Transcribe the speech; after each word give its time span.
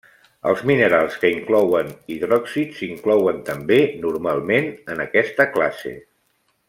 Els 0.51 0.61
minerals 0.69 1.17
que 1.23 1.29
inclouen 1.33 1.91
hidròxid 2.15 2.73
s'inclouen 2.79 3.43
també 3.51 3.79
normalment 4.07 4.71
en 4.95 5.05
aquesta 5.07 5.49
classe. 5.59 5.95